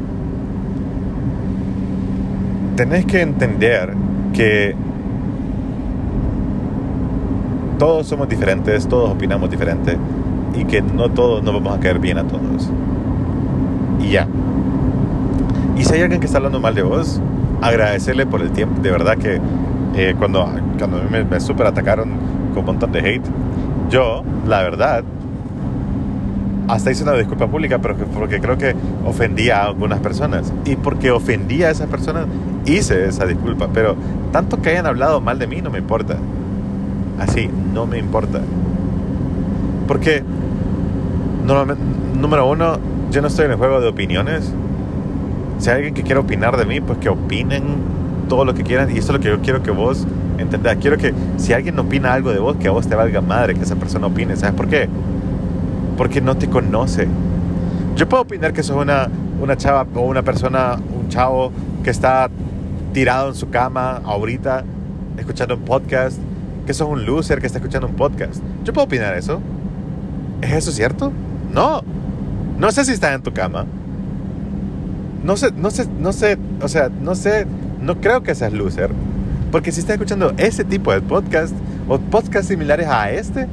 Tenés 2.77 3.05
que 3.05 3.21
entender 3.21 3.95
que 4.33 4.75
todos 7.79 8.07
somos 8.07 8.29
diferentes, 8.29 8.87
todos 8.87 9.11
opinamos 9.11 9.51
diferente 9.51 9.97
y 10.55 10.65
que 10.65 10.83
no 10.83 11.09
todos 11.11 11.43
nos 11.43 11.55
vamos 11.55 11.77
a 11.77 11.81
caer 11.81 11.99
bien 11.99 12.19
a 12.19 12.25
todos. 12.25 12.71
Y 14.01 14.11
ya. 14.11 14.27
Y 15.77 15.85
si 15.85 15.95
hay 15.95 16.03
alguien 16.03 16.21
que 16.21 16.27
está 16.27 16.39
hablando 16.39 16.61
mal 16.61 16.75
de 16.75 16.83
vos, 16.83 17.21
agradecerle 17.63 18.27
por 18.27 18.41
el 18.43 18.51
tiempo. 18.51 18.81
De 18.83 18.91
verdad 18.91 19.17
que 19.17 19.41
eh, 19.97 20.15
cuando, 20.19 20.49
cuando 20.79 21.03
me, 21.11 21.25
me 21.25 21.41
super 21.41 21.67
atacaron 21.67 22.11
con 22.51 22.61
un 22.61 22.67
montón 22.67 22.93
de 22.93 23.01
hate, 23.01 23.25
yo, 23.91 24.23
la 24.47 24.63
verdad, 24.63 25.03
hasta 26.69 26.91
hice 26.91 27.03
una 27.03 27.13
disculpa 27.15 27.47
pública, 27.49 27.79
pero 27.81 27.97
que- 27.97 28.05
porque 28.05 28.41
creo 28.41 28.57
que 28.57 28.75
ofendía 29.05 29.63
a 29.63 29.67
algunas 29.67 29.99
personas. 30.01 30.53
Y 30.65 30.77
porque 30.77 31.11
ofendía 31.11 31.69
a 31.69 31.71
esas 31.71 31.89
personas, 31.89 32.27
hice 32.67 33.07
esa 33.07 33.27
disculpa. 33.27 33.69
Pero 33.73 33.97
tanto 34.33 34.61
que 34.63 34.71
hayan 34.71 34.87
hablado 34.87 35.21
mal 35.21 35.39
de 35.39 35.47
mí, 35.47 35.61
no 35.63 35.71
me 35.71 35.79
importa. 35.79 36.17
Así, 37.19 37.51
no 37.75 37.87
me 37.87 37.99
importa. 37.99 38.41
Porque, 39.91 40.23
normalmente, 41.45 41.83
número 42.17 42.49
uno, 42.49 42.79
yo 43.11 43.21
no 43.23 43.27
estoy 43.27 43.47
en 43.47 43.51
el 43.51 43.57
juego 43.57 43.81
de 43.81 43.89
opiniones. 43.89 44.53
Si 45.59 45.69
hay 45.69 45.79
alguien 45.79 45.95
que 45.95 46.05
quiera 46.05 46.21
opinar 46.21 46.57
de 46.57 46.65
mí, 46.65 46.81
pues 46.81 46.99
que 46.99 47.09
opinen 47.09 47.65
todo 48.29 48.45
lo 48.45 48.55
que 48.55 48.63
quieran. 48.63 48.89
Y 48.95 48.99
eso 48.99 49.09
es 49.09 49.15
lo 49.15 49.19
que 49.19 49.31
yo 49.31 49.41
quiero 49.41 49.65
que 49.65 49.73
vos 49.73 50.07
entendas. 50.39 50.77
Quiero 50.77 50.97
que 50.97 51.13
si 51.39 51.55
alguien 51.55 51.77
opina 51.77 52.13
algo 52.13 52.31
de 52.31 52.39
vos, 52.39 52.55
que 52.55 52.69
a 52.69 52.71
vos 52.71 52.87
te 52.87 52.95
valga 52.95 53.21
madre 53.21 53.57
que 53.57 53.63
esa 53.63 53.75
persona 53.75 54.07
opine. 54.07 54.37
¿Sabes 54.37 54.55
por 54.55 54.69
qué? 54.69 54.89
Porque 55.97 56.21
no 56.21 56.37
te 56.37 56.49
conoce. 56.49 57.09
Yo 57.97 58.09
puedo 58.09 58.23
opinar 58.23 58.53
que 58.53 58.63
sos 58.63 58.77
una, 58.77 59.09
una 59.41 59.57
chava 59.57 59.89
o 59.97 60.03
una 60.03 60.23
persona, 60.23 60.77
un 60.77 61.09
chavo 61.09 61.51
que 61.83 61.91
está 61.91 62.31
tirado 62.93 63.31
en 63.31 63.35
su 63.35 63.51
cama 63.51 64.01
ahorita, 64.05 64.63
escuchando 65.19 65.57
un 65.57 65.63
podcast, 65.63 66.17
que 66.65 66.75
sos 66.75 66.89
un 66.89 67.05
loser 67.05 67.41
que 67.41 67.49
está 67.49 67.59
escuchando 67.59 67.89
un 67.89 67.97
podcast. 67.97 68.41
Yo 68.63 68.73
puedo 68.73 68.85
opinar 68.85 69.17
eso. 69.17 69.41
¿Es 70.43 70.53
eso 70.53 70.73
cierto? 70.73 71.13
No. 71.53 71.83
No 72.59 72.71
sé 72.73 72.85
si 72.85 72.93
estás 72.93 73.15
en 73.15 73.23
tu 73.23 73.33
cama. 73.33 73.67
No 75.25 75.37
sé, 75.37 75.53
no 75.53 75.71
sé, 75.71 75.87
no 76.01 76.13
sé, 76.13 76.39
o 76.63 76.69
sea, 76.69 76.89
no 76.89 77.15
sé, 77.15 77.47
no 77.81 78.01
creo 78.01 78.23
que 78.23 78.35
seas 78.35 78.53
loser. 78.53 78.91
Porque 79.53 79.73
si 79.73 79.81
estás 79.81 79.95
escuchando 79.95 80.33
ese 80.37 80.65
tipo 80.65 80.93
de 80.93 81.01
podcast 81.01 81.55
o 81.89 81.99
podcasts 81.99 82.49
similares 82.49 82.87
a 82.87 83.11
este, 83.11 83.47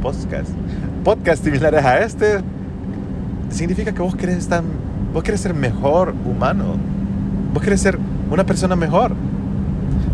podcast, 0.00 0.50
podcasts 1.04 1.44
similares 1.44 1.84
a 1.84 1.98
este, 2.00 2.40
significa 3.50 3.92
que 3.92 4.00
vos 4.00 4.14
querés 4.14 4.38
estar, 4.38 4.62
vos 5.12 5.22
querés 5.22 5.40
ser 5.40 5.54
mejor 5.54 6.14
humano. 6.24 6.76
Vos 7.52 7.62
querés 7.62 7.80
ser 7.80 7.98
una 8.30 8.44
persona 8.44 8.76
mejor. 8.76 9.12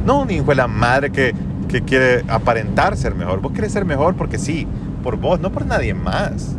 No 0.04 0.22
un 0.22 0.30
hijo 0.30 0.46
de 0.46 0.54
la 0.54 0.66
madre 0.68 1.10
que, 1.10 1.34
que 1.68 1.82
quiere 1.82 2.24
aparentar 2.28 2.96
ser 2.96 3.14
mejor. 3.14 3.40
Vos 3.40 3.52
querés 3.52 3.72
ser 3.72 3.84
mejor 3.84 4.14
porque 4.14 4.38
sí, 4.38 4.66
por 5.02 5.16
vos, 5.16 5.40
no 5.40 5.50
por 5.50 5.66
nadie 5.66 5.94
más. 5.94 6.56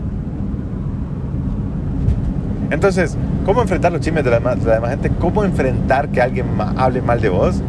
Entonces, 2.69 3.17
¿cómo 3.45 3.61
enfrentar 3.61 3.91
los 3.91 4.01
chismes 4.01 4.23
de 4.23 4.31
la, 4.31 4.39
de 4.39 4.65
la 4.65 4.75
demás 4.75 4.89
gente? 4.91 5.11
¿Cómo 5.19 5.43
enfrentar 5.43 6.09
que 6.09 6.21
alguien 6.21 6.45
ma- 6.55 6.73
hable 6.77 7.01
mal 7.01 7.21
de 7.21 7.29
vos? 7.29 7.61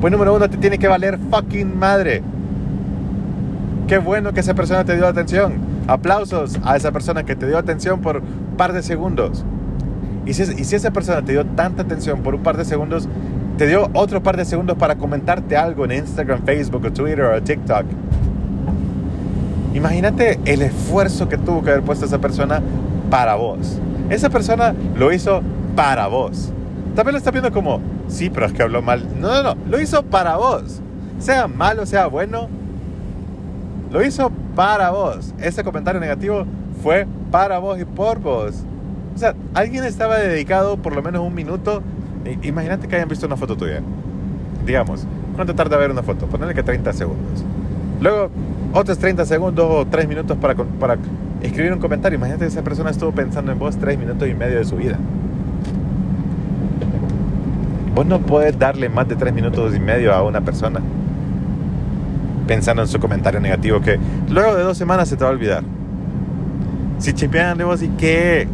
Pues 0.00 0.10
número 0.10 0.34
uno, 0.34 0.48
te 0.48 0.56
tiene 0.56 0.78
que 0.78 0.88
valer 0.88 1.18
fucking 1.30 1.78
madre. 1.78 2.22
Qué 3.86 3.98
bueno 3.98 4.32
que 4.32 4.40
esa 4.40 4.54
persona 4.54 4.84
te 4.84 4.96
dio 4.96 5.06
atención. 5.06 5.54
Aplausos 5.86 6.58
a 6.64 6.76
esa 6.76 6.92
persona 6.92 7.24
que 7.24 7.34
te 7.36 7.46
dio 7.46 7.58
atención 7.58 8.00
por 8.00 8.18
un 8.18 8.56
par 8.56 8.72
de 8.72 8.82
segundos. 8.82 9.44
Y 10.24 10.34
si, 10.34 10.74
esa 10.74 10.90
persona 10.90 11.22
te 11.22 11.32
dio 11.32 11.44
tanta 11.46 11.82
atención 11.82 12.20
por 12.20 12.34
un 12.34 12.42
par 12.42 12.56
de 12.56 12.64
segundos, 12.64 13.08
te 13.56 13.66
dio 13.66 13.88
otro 13.94 14.22
par 14.22 14.36
de 14.36 14.44
segundos 14.44 14.76
para 14.76 14.96
comentarte 14.96 15.56
algo 15.56 15.84
en 15.86 15.92
Instagram, 15.92 16.42
Facebook, 16.44 16.84
o 16.84 16.92
Twitter 16.92 17.24
o 17.24 17.42
TikTok. 17.42 17.86
Imagínate 19.78 20.40
el 20.44 20.62
esfuerzo 20.62 21.28
que 21.28 21.38
tuvo 21.38 21.62
que 21.62 21.70
haber 21.70 21.84
puesto 21.84 22.04
esa 22.04 22.18
persona 22.18 22.60
para 23.10 23.36
vos. 23.36 23.78
Esa 24.10 24.28
persona 24.28 24.74
lo 24.96 25.12
hizo 25.12 25.40
para 25.76 26.08
vos. 26.08 26.50
También 26.96 27.12
lo 27.12 27.18
está 27.18 27.30
viendo 27.30 27.52
como, 27.52 27.80
sí, 28.08 28.28
pero 28.28 28.46
es 28.46 28.52
que 28.52 28.64
habló 28.64 28.82
mal. 28.82 29.06
No, 29.20 29.28
no, 29.28 29.54
no, 29.54 29.60
lo 29.68 29.80
hizo 29.80 30.02
para 30.02 30.36
vos. 30.36 30.80
Sea 31.20 31.46
malo, 31.46 31.86
sea 31.86 32.08
bueno, 32.08 32.48
lo 33.92 34.04
hizo 34.04 34.32
para 34.56 34.90
vos. 34.90 35.32
Ese 35.38 35.62
comentario 35.62 36.00
negativo 36.00 36.44
fue 36.82 37.06
para 37.30 37.60
vos 37.60 37.78
y 37.78 37.84
por 37.84 38.18
vos. 38.18 38.64
O 39.14 39.18
sea, 39.18 39.36
alguien 39.54 39.84
estaba 39.84 40.18
dedicado 40.18 40.76
por 40.76 40.92
lo 40.92 41.04
menos 41.04 41.24
un 41.24 41.36
minuto. 41.36 41.84
Imagínate 42.42 42.88
que 42.88 42.96
hayan 42.96 43.08
visto 43.08 43.26
una 43.26 43.36
foto 43.36 43.56
tuya. 43.56 43.80
Digamos, 44.66 45.06
¿cuánto 45.36 45.54
tarda 45.54 45.76
ver 45.76 45.92
una 45.92 46.02
foto? 46.02 46.26
Ponele 46.26 46.52
que 46.52 46.64
30 46.64 46.92
segundos. 46.94 47.44
Luego, 48.00 48.30
otros 48.72 48.98
30 48.98 49.24
segundos 49.24 49.66
o 49.68 49.86
3 49.86 50.08
minutos 50.08 50.36
para, 50.36 50.54
para 50.54 50.96
escribir 51.42 51.72
un 51.72 51.80
comentario. 51.80 52.16
Imagínate 52.16 52.44
que 52.44 52.50
esa 52.50 52.62
persona 52.62 52.90
estuvo 52.90 53.12
pensando 53.12 53.52
en 53.52 53.58
vos 53.58 53.76
3 53.76 53.98
minutos 53.98 54.28
y 54.28 54.34
medio 54.34 54.58
de 54.58 54.64
su 54.64 54.76
vida. 54.76 54.98
Vos 57.94 58.06
no 58.06 58.20
puedes 58.20 58.58
darle 58.58 58.88
más 58.88 59.08
de 59.08 59.16
3 59.16 59.34
minutos 59.34 59.74
y 59.74 59.80
medio 59.80 60.14
a 60.14 60.22
una 60.22 60.40
persona 60.40 60.80
pensando 62.46 62.82
en 62.82 62.88
su 62.88 62.98
comentario 62.98 63.40
negativo 63.40 63.80
que 63.80 63.98
luego 64.30 64.56
de 64.56 64.62
dos 64.62 64.78
semanas 64.78 65.08
se 65.08 65.16
te 65.16 65.22
va 65.22 65.30
a 65.30 65.32
olvidar. 65.32 65.62
Si 66.98 67.12
chispean 67.12 67.58
de 67.58 67.64
vos 67.64 67.82
y 67.82 67.88
qué, 67.90 68.48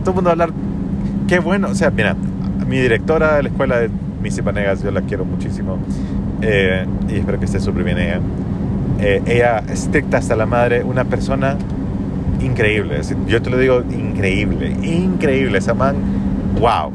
todo 0.00 0.10
el 0.10 0.14
mundo 0.16 0.28
va 0.28 0.30
a 0.30 0.32
hablar, 0.32 0.50
qué 1.26 1.38
bueno. 1.40 1.68
O 1.68 1.74
sea, 1.74 1.90
mira, 1.90 2.14
mi 2.68 2.78
directora 2.78 3.36
de 3.36 3.44
la 3.44 3.48
escuela 3.48 3.78
de 3.78 3.90
Missy 4.22 4.42
Panegas, 4.42 4.82
yo 4.82 4.90
la 4.90 5.00
quiero 5.02 5.24
muchísimo 5.24 5.78
eh, 6.42 6.86
y 7.08 7.16
espero 7.16 7.38
que 7.38 7.46
esté 7.46 7.58
súper 7.58 7.82
bien 7.84 7.98
ella. 7.98 8.20
Eh, 9.00 9.22
ella 9.26 9.62
estricta 9.70 10.18
hasta 10.18 10.36
la 10.36 10.46
madre, 10.46 10.82
una 10.84 11.04
persona 11.04 11.56
increíble. 12.40 13.00
Yo 13.26 13.42
te 13.42 13.50
lo 13.50 13.58
digo, 13.58 13.82
increíble, 13.90 14.70
increíble. 14.82 15.58
Esa 15.58 15.74
man, 15.74 15.96
wow. 16.60 16.90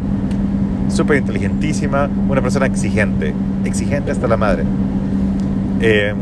Súper 0.89 1.17
inteligentísima, 1.17 2.09
una 2.27 2.41
persona 2.41 2.65
exigente, 2.65 3.33
exigente 3.65 4.11
hasta 4.11 4.27
la 4.27 4.37
madre. 4.37 4.63
Eh, 5.81 6.13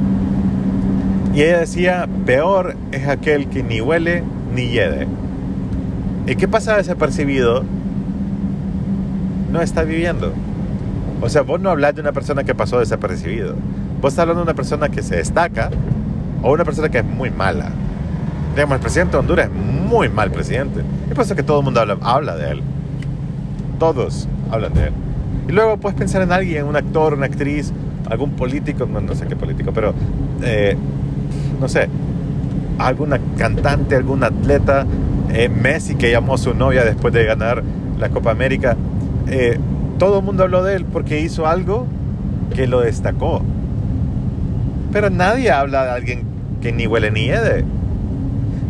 y 1.34 1.42
ella 1.42 1.60
decía, 1.60 2.08
peor 2.26 2.76
es 2.92 3.08
aquel 3.08 3.48
que 3.48 3.64
ni 3.64 3.80
huele 3.80 4.24
ni 4.54 4.70
hiede. 4.70 5.08
¿Y 6.26 6.36
qué 6.36 6.48
pasa 6.48 6.78
desapercibido? 6.78 7.64
No 9.52 9.62
está 9.62 9.84
viviendo. 9.84 10.34
O 11.22 11.30
sea, 11.30 11.44
vos 11.44 11.60
no 11.62 11.70
hablas 11.70 11.96
de 11.96 12.02
una 12.02 12.12
persona 12.12 12.44
que 12.44 12.54
pasó 12.54 12.80
desapercibido. 12.80 13.56
Vos 14.02 14.14
estás 14.14 14.24
hablando 14.24 14.42
de 14.42 14.44
una 14.44 14.54
persona 14.54 14.90
que 14.90 15.02
se 15.02 15.16
destaca 15.16 15.70
o 16.44 16.54
una 16.54 16.64
persona 16.64 16.90
que 16.90 17.00
es 17.00 17.06
muy 17.06 17.32
mala. 17.32 17.70
Digamos, 18.54 18.76
el 18.76 18.82
presidente 18.82 19.14
de 19.14 19.18
Honduras 19.20 19.48
es 19.48 19.90
muy 19.90 20.10
mal 20.10 20.32
presidente. 20.32 20.82
Es 21.10 21.16
por 21.16 21.24
eso 21.26 21.36
que 21.36 21.44
todo 21.44 21.60
el 21.60 21.66
mundo 21.66 21.80
habla, 21.80 21.98
habla 22.02 22.36
de 22.36 22.52
él. 22.52 22.62
Todos 23.80 24.28
hablan 24.52 24.74
de 24.74 24.88
él. 24.88 24.94
Y 25.48 25.52
luego 25.52 25.78
puedes 25.78 25.98
pensar 25.98 26.22
en 26.22 26.32
alguien, 26.32 26.66
un 26.66 26.76
actor, 26.76 27.14
una 27.14 27.26
actriz, 27.26 27.74
algún 28.10 28.32
político, 28.32 28.86
no, 28.86 29.02
no 29.02 29.16
sé 29.16 29.28
qué 29.28 29.36
político, 29.36 29.72
pero 29.74 29.94
eh, 30.44 30.78
no 31.60 31.68
sé, 31.68 31.90
alguna 32.78 33.20
cantante, 33.38 33.96
algún 33.96 34.24
atleta, 34.24 34.86
eh, 35.30 35.50
Messi 35.50 35.96
que 35.96 36.12
llamó 36.12 36.36
a 36.36 36.38
su 36.38 36.54
novia 36.54 36.84
después 36.84 37.14
de 37.14 37.26
ganar 37.26 37.64
la 38.00 38.10
Copa 38.10 38.32
América. 38.32 38.78
Eh, 39.28 39.58
todo 39.98 40.20
el 40.20 40.26
mundo 40.26 40.44
habló 40.44 40.64
de 40.64 40.76
él 40.76 40.86
porque 40.86 41.22
hizo 41.22 41.48
algo 41.48 41.88
que 42.54 42.68
lo 42.68 42.82
destacó. 42.82 43.42
Pero 44.98 45.12
nadie 45.12 45.52
habla 45.52 45.84
de 45.84 45.92
alguien 45.92 46.24
que 46.60 46.72
ni 46.72 46.88
huele 46.88 47.12
ni 47.12 47.26
hiede. 47.26 47.64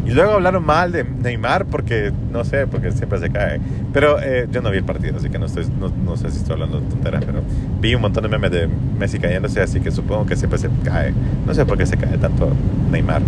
Y 0.05 0.09
luego 0.09 0.33
hablaron 0.33 0.65
mal 0.65 0.91
de 0.91 1.05
Neymar 1.05 1.67
porque, 1.67 2.11
no 2.33 2.43
sé, 2.43 2.67
porque 2.67 2.91
siempre 2.91 3.17
se 3.19 3.29
cae. 3.29 3.61
Pero 3.93 4.21
eh, 4.21 4.45
yo 4.51 4.61
no 4.61 4.69
vi 4.69 4.79
el 4.79 4.83
partido, 4.83 5.15
así 5.15 5.29
que 5.29 5.39
no, 5.39 5.45
estoy, 5.45 5.67
no, 5.79 5.87
no 5.87 6.17
sé 6.17 6.29
si 6.31 6.39
estoy 6.39 6.55
hablando 6.55 6.81
tonteras, 6.81 7.23
pero 7.23 7.39
vi 7.79 7.95
un 7.95 8.01
montón 8.01 8.23
de 8.23 8.29
memes 8.29 8.51
de 8.51 8.67
Messi 8.99 9.19
cayéndose, 9.19 9.61
así 9.61 9.79
que 9.79 9.89
supongo 9.89 10.25
que 10.25 10.35
siempre 10.35 10.59
se 10.59 10.67
cae. 10.83 11.13
No 11.45 11.53
sé 11.53 11.65
por 11.65 11.77
qué 11.77 11.85
se 11.85 11.95
cae 11.95 12.17
tanto 12.17 12.51
Neymar. 12.91 13.21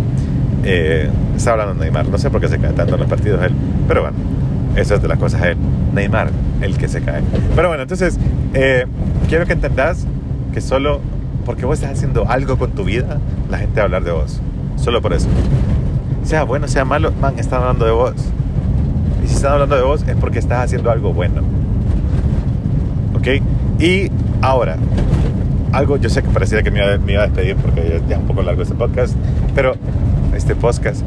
Eh, 0.62 1.08
está 1.34 1.52
hablando 1.52 1.82
Neymar, 1.82 2.06
no 2.06 2.18
sé 2.18 2.28
por 2.28 2.42
qué 2.42 2.48
se 2.48 2.58
cae 2.58 2.74
tanto 2.74 2.96
en 2.96 3.00
los 3.00 3.08
partidos 3.08 3.42
él. 3.42 3.54
Pero 3.88 4.02
bueno, 4.02 4.18
eso 4.76 4.96
es 4.96 5.00
de 5.00 5.08
las 5.08 5.16
cosas 5.16 5.42
él. 5.46 5.56
Neymar, 5.94 6.28
el 6.60 6.76
que 6.76 6.86
se 6.86 7.00
cae. 7.00 7.22
Pero 7.56 7.68
bueno, 7.68 7.82
entonces, 7.82 8.18
eh, 8.52 8.84
quiero 9.26 9.46
que 9.46 9.54
entendás 9.54 10.06
que 10.52 10.60
solo 10.60 11.00
porque 11.44 11.66
vos 11.66 11.78
estás 11.78 11.96
haciendo 11.96 12.28
algo 12.28 12.58
con 12.58 12.72
tu 12.72 12.84
vida, 12.84 13.18
la 13.50 13.58
gente 13.58 13.76
va 13.76 13.82
a 13.82 13.84
hablar 13.84 14.04
de 14.04 14.12
vos. 14.12 14.40
Solo 14.76 15.02
por 15.02 15.12
eso 15.12 15.28
sea 16.24 16.44
bueno, 16.44 16.68
sea 16.68 16.84
malo, 16.84 17.12
man, 17.20 17.38
están 17.38 17.62
hablando 17.62 17.84
de 17.84 17.92
vos. 17.92 18.14
Y 19.24 19.28
si 19.28 19.34
están 19.34 19.54
hablando 19.54 19.76
de 19.76 19.82
vos 19.82 20.04
es 20.06 20.16
porque 20.16 20.38
estás 20.38 20.64
haciendo 20.64 20.90
algo 20.90 21.12
bueno. 21.12 21.42
¿Ok? 23.14 23.42
Y 23.78 24.10
ahora, 24.40 24.76
algo, 25.72 25.96
yo 25.96 26.08
sé 26.08 26.22
que 26.22 26.28
pareciera 26.28 26.62
que 26.62 26.70
me 26.70 26.78
iba, 26.78 26.98
me 26.98 27.12
iba 27.12 27.22
a 27.22 27.26
despedir 27.26 27.56
porque 27.56 28.00
ya, 28.08 28.16
es 28.16 28.20
un 28.20 28.26
poco 28.26 28.42
largo 28.42 28.62
este 28.62 28.74
podcast, 28.74 29.14
pero, 29.54 29.74
este 30.34 30.54
podcast, 30.54 31.02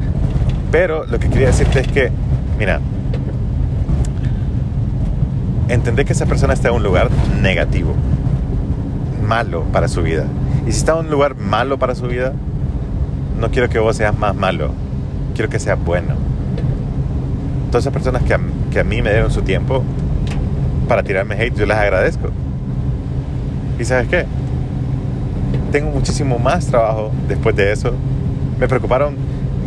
pero 0.71 1.05
lo 1.05 1.19
que 1.19 1.29
quería 1.29 1.47
decirte 1.47 1.81
es 1.81 1.87
que, 1.87 2.11
mira, 2.57 2.79
entendé 5.69 6.05
que 6.05 6.13
esa 6.13 6.25
persona 6.25 6.53
está 6.53 6.69
en 6.69 6.75
un 6.75 6.83
lugar 6.83 7.09
negativo, 7.41 7.93
malo 9.23 9.63
para 9.71 9.87
su 9.87 10.01
vida. 10.01 10.25
Y 10.67 10.71
si 10.71 10.79
está 10.79 10.93
en 10.93 10.99
un 10.99 11.09
lugar 11.09 11.35
malo 11.35 11.77
para 11.79 11.95
su 11.95 12.07
vida, 12.07 12.33
no 13.39 13.49
quiero 13.49 13.69
que 13.69 13.79
vos 13.79 13.95
seas 13.95 14.17
más 14.17 14.35
malo, 14.35 14.71
quiero 15.35 15.49
que 15.49 15.59
seas 15.59 15.83
bueno. 15.83 16.15
Todas 17.71 17.83
esas 17.83 17.93
personas 17.93 18.23
que 18.23 18.33
a, 18.33 18.39
que 18.71 18.79
a 18.79 18.83
mí 18.83 19.01
me 19.01 19.11
dieron 19.11 19.31
su 19.31 19.41
tiempo 19.41 19.83
para 20.87 21.03
tirarme 21.03 21.35
hate, 21.35 21.55
yo 21.55 21.65
las 21.65 21.79
agradezco. 21.79 22.29
¿Y 23.79 23.85
sabes 23.85 24.07
qué? 24.07 24.25
Tengo 25.71 25.89
muchísimo 25.89 26.37
más 26.37 26.67
trabajo 26.67 27.11
después 27.27 27.55
de 27.55 27.71
eso. 27.71 27.93
Me 28.59 28.67
preocuparon 28.67 29.15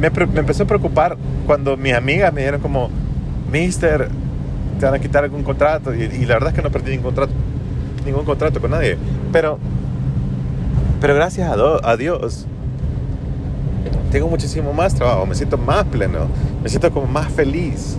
me, 0.01 0.11
me 0.11 0.41
empezó 0.41 0.65
a 0.65 0.67
preocupar 0.67 1.17
cuando 1.47 1.77
mis 1.77 1.95
amigas 1.95 2.33
me 2.33 2.41
dijeron 2.43 2.61
como, 2.61 2.91
Mister, 3.51 4.09
te 4.79 4.85
van 4.85 4.95
a 4.95 4.99
quitar 4.99 5.25
algún 5.25 5.43
contrato. 5.43 5.95
Y, 5.95 6.03
y 6.03 6.27
la 6.27 6.35
verdad 6.35 6.51
es 6.51 6.55
que 6.55 6.63
no 6.63 6.71
perdí 6.71 6.93
ningún 6.93 7.07
contrato, 7.07 7.33
ningún 8.05 8.25
contrato 8.25 8.61
con 8.61 8.71
nadie. 8.71 8.97
Pero, 9.37 9.59
pero 10.99 11.15
gracias 11.15 11.47
a, 11.47 11.91
a 11.91 11.97
Dios, 11.99 12.47
tengo 14.11 14.29
muchísimo 14.29 14.73
más 14.73 14.95
trabajo, 14.95 15.27
me 15.27 15.35
siento 15.35 15.59
más 15.59 15.85
pleno, 15.85 16.21
me 16.63 16.71
siento 16.71 16.91
como 16.91 17.07
más 17.07 17.31
feliz 17.31 17.99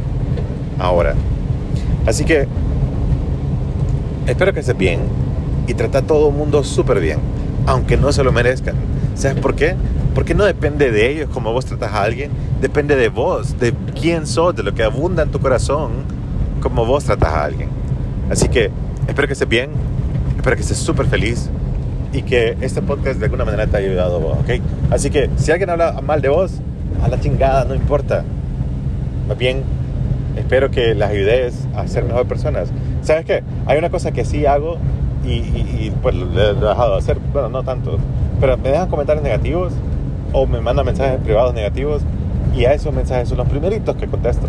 ahora. 0.79 1.13
Así 2.07 2.25
que 2.25 2.47
espero 4.25 4.51
que 4.51 4.61
estés 4.61 4.75
bien 4.75 5.01
y 5.67 5.75
trata 5.75 5.99
a 5.99 6.01
todo 6.01 6.29
el 6.29 6.33
mundo 6.33 6.63
súper 6.63 6.99
bien, 6.99 7.19
aunque 7.67 7.97
no 7.97 8.11
se 8.11 8.23
lo 8.23 8.31
merezcan. 8.31 8.73
¿Sabes 9.13 9.39
por 9.39 9.53
qué? 9.53 9.75
Porque 10.15 10.33
no 10.33 10.43
depende 10.43 10.89
de 10.89 11.07
ellos 11.07 11.29
como 11.31 11.53
vos 11.53 11.67
tratas 11.67 11.93
a 11.93 12.01
alguien, 12.01 12.31
depende 12.61 12.95
de 12.95 13.09
vos, 13.09 13.59
de 13.59 13.75
quién 13.93 14.25
sos, 14.25 14.55
de 14.55 14.63
lo 14.63 14.73
que 14.73 14.81
abunda 14.81 15.21
en 15.21 15.29
tu 15.29 15.39
corazón, 15.39 15.91
como 16.63 16.83
vos 16.87 17.03
tratas 17.03 17.31
a 17.31 17.43
alguien. 17.43 17.69
Así 18.31 18.49
que 18.49 18.71
espero 19.07 19.27
que 19.27 19.33
estés 19.33 19.47
bien, 19.47 19.69
espero 20.37 20.55
que 20.55 20.61
estés 20.61 20.77
súper 20.77 21.05
feliz 21.07 21.49
y 22.13 22.21
que 22.21 22.57
este 22.61 22.81
podcast 22.81 23.19
de 23.19 23.25
alguna 23.25 23.43
manera 23.45 23.67
te 23.67 23.77
haya 23.77 23.87
ayudado 23.89 24.19
¿ok? 24.19 24.49
Así 24.91 25.09
que 25.09 25.29
si 25.37 25.51
alguien 25.51 25.69
habla 25.69 25.99
mal 26.01 26.21
de 26.21 26.29
vos, 26.29 26.53
a 27.03 27.07
la 27.09 27.19
chingada, 27.19 27.65
no 27.65 27.75
importa. 27.75 28.23
Más 29.27 29.37
bien, 29.37 29.63
espero 30.37 30.71
que 30.71 30.95
las 30.95 31.11
ayudes 31.11 31.67
a 31.75 31.85
ser 31.87 32.05
mejor 32.05 32.25
personas. 32.25 32.69
¿Sabes 33.01 33.25
qué? 33.25 33.43
Hay 33.65 33.77
una 33.77 33.89
cosa 33.89 34.11
que 34.11 34.23
sí 34.25 34.45
hago 34.45 34.77
y, 35.25 35.29
y- 35.33 35.77
y, 35.87 35.93
pues 36.01 36.15
lo 36.15 36.41
he 36.41 36.53
dejado 36.53 36.93
de 36.93 36.97
hacer, 36.99 37.17
bueno, 37.33 37.49
no 37.49 37.63
tanto, 37.63 37.97
pero 38.39 38.57
me 38.57 38.69
dejan 38.69 38.89
comentarios 38.89 39.23
negativos 39.23 39.73
o 40.33 40.47
me 40.47 40.61
mandan 40.61 40.85
mensajes 40.85 41.19
privados 41.21 41.53
negativos 41.53 42.01
y 42.55 42.65
a 42.65 42.73
esos 42.73 42.93
mensajes 42.93 43.27
son 43.29 43.37
los 43.37 43.47
primeritos 43.47 43.95
que 43.97 44.07
contesto. 44.07 44.47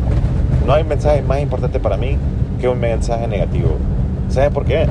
No 0.66 0.72
hay 0.74 0.84
mensaje 0.84 1.22
más 1.22 1.40
importante 1.40 1.80
para 1.80 1.96
mí 1.96 2.16
que 2.60 2.68
un 2.68 2.78
mensaje 2.78 3.26
negativo. 3.26 3.76
¿Sabes 4.28 4.50
por 4.50 4.64
qué? 4.64 4.86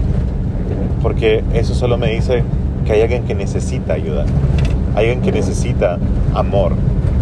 Porque 1.02 1.44
eso 1.54 1.74
solo 1.74 1.98
me 1.98 2.10
dice 2.12 2.44
que 2.86 2.94
hay 2.94 3.02
alguien 3.02 3.24
que 3.24 3.36
necesita 3.36 3.94
ayuda, 3.94 4.26
hay 4.96 5.06
alguien 5.10 5.22
que 5.22 5.32
necesita 5.32 6.00
amor, 6.34 6.74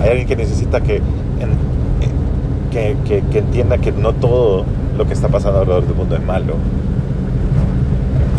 hay 0.01 0.09
alguien 0.09 0.27
que 0.27 0.35
necesita 0.35 0.81
que, 0.81 1.01
que 2.71 3.37
entienda 3.37 3.77
que 3.77 3.91
no 3.91 4.13
todo 4.13 4.65
lo 4.97 5.05
que 5.05 5.13
está 5.13 5.27
pasando 5.27 5.59
alrededor 5.59 5.85
del 5.85 5.95
mundo 5.95 6.15
es 6.15 6.23
malo. 6.23 6.55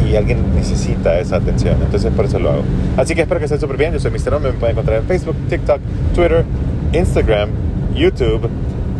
Y 0.09 0.14
alguien 0.14 0.55
necesita 0.55 1.19
esa 1.19 1.37
atención, 1.37 1.76
entonces 1.83 2.12
por 2.12 2.26
eso 2.26 2.38
lo 2.38 2.50
hago. 2.50 2.62
Así 2.97 3.14
que 3.14 3.23
espero 3.23 3.40
que 3.40 3.47
estén 3.47 3.61
súper 3.61 3.76
bien. 3.76 3.93
Yo 3.93 3.99
soy 3.99 4.12
Mr. 4.12 4.35
Hombre, 4.35 4.52
me 4.52 4.59
pueden 4.59 4.75
encontrar 4.75 4.99
en 5.00 5.05
Facebook, 5.05 5.35
TikTok, 5.49 5.81
Twitter, 6.14 6.45
Instagram, 6.93 7.50
YouTube, 7.95 8.49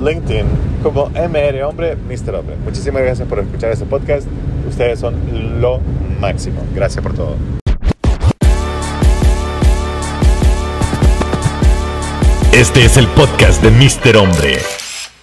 LinkedIn, 0.05 0.47
como 0.83 1.11
MR 1.11 1.63
Hombre, 1.63 1.97
Mr. 2.09 2.35
Hombre. 2.35 2.57
Muchísimas 2.65 3.03
gracias 3.03 3.29
por 3.29 3.39
escuchar 3.39 3.71
este 3.71 3.85
podcast. 3.85 4.27
Ustedes 4.69 4.99
son 4.99 5.15
lo 5.61 5.81
máximo. 6.17 6.63
Gracias 6.75 7.03
por 7.03 7.15
todo. 7.15 7.37
Este 12.53 12.85
es 12.87 12.97
el 12.97 13.07
podcast 13.09 13.63
de 13.63 13.71
Mr. 13.71 14.17
Hombre. 14.17 14.76